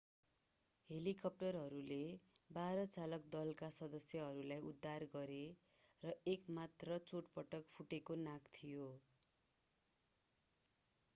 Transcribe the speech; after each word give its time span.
हेलिकप्टरहरूले 0.89 1.97
बाह्र 2.49 2.85
चालक 2.95 3.27
दलका 3.35 3.67
सदस्यहरूलाई 3.75 4.63
उद्धार 4.69 5.05
गरे 5.11 5.39
र 6.03 6.13
एक 6.33 6.55
मात्र 6.59 6.97
चोटपटक 7.05 7.71
फुटेको 7.75 8.17
नाक 8.23 8.53
थियो 8.55 8.87